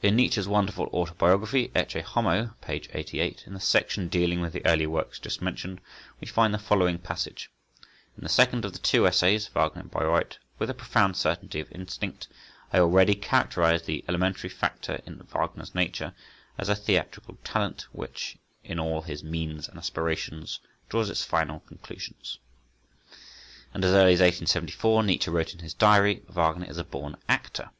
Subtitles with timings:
[0.00, 2.82] In Nietzsche's wonderful autobiography (Ecce Homo, p.
[2.94, 5.80] 88), in the section dealing with the early works just mentioned,
[6.20, 10.70] we find the following passage—"In the second of the two essays [Wagner in Bayreuth] with
[10.70, 12.28] a profound certainty of instinct,
[12.72, 16.14] I already characterised the elementary factor in Wagner's nature
[16.56, 22.38] as a theatrical talent which, in all his means and aspirations, draws its final conclusions."
[23.74, 27.68] And as early as 1874, Nietzsche wrote in his diary—"Wagner is a born actor.